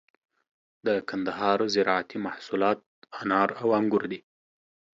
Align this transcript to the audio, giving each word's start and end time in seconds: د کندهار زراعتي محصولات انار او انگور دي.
د 0.85 0.87
کندهار 1.09 1.59
زراعتي 1.75 2.17
محصولات 2.25 2.79
انار 3.21 3.49
او 3.61 3.67
انگور 3.79 4.03
دي. 4.11 4.19